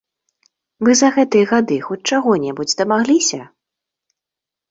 [0.85, 3.39] Вы за гэтыя гады хоць чаго-небудзь дамагліся?